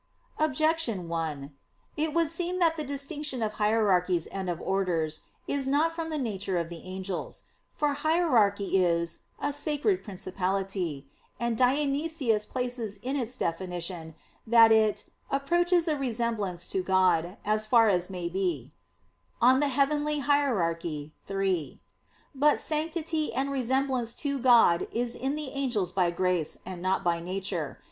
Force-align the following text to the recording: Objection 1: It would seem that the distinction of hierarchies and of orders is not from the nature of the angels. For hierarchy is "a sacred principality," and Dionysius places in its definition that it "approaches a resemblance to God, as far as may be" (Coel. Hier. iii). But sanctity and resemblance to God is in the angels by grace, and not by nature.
Objection 0.39 1.07
1: 1.07 1.53
It 1.95 2.11
would 2.11 2.27
seem 2.27 2.57
that 2.57 2.75
the 2.75 2.83
distinction 2.83 3.43
of 3.43 3.53
hierarchies 3.61 4.25
and 4.25 4.49
of 4.49 4.59
orders 4.59 5.19
is 5.47 5.67
not 5.67 5.93
from 5.93 6.09
the 6.09 6.17
nature 6.17 6.57
of 6.57 6.69
the 6.69 6.81
angels. 6.85 7.43
For 7.71 7.93
hierarchy 7.93 8.83
is 8.83 9.19
"a 9.39 9.53
sacred 9.53 10.03
principality," 10.03 11.05
and 11.39 11.55
Dionysius 11.55 12.47
places 12.47 12.97
in 13.03 13.15
its 13.15 13.35
definition 13.35 14.15
that 14.47 14.71
it 14.71 15.05
"approaches 15.29 15.87
a 15.87 15.95
resemblance 15.95 16.67
to 16.69 16.81
God, 16.81 17.37
as 17.45 17.67
far 17.67 17.87
as 17.87 18.09
may 18.09 18.27
be" 18.27 18.71
(Coel. 19.39 19.59
Hier. 19.61 20.79
iii). 21.43 21.81
But 22.33 22.59
sanctity 22.59 23.33
and 23.35 23.51
resemblance 23.51 24.15
to 24.15 24.39
God 24.39 24.87
is 24.91 25.13
in 25.15 25.35
the 25.35 25.49
angels 25.49 25.91
by 25.91 26.09
grace, 26.09 26.57
and 26.65 26.81
not 26.81 27.03
by 27.03 27.19
nature. 27.19 27.77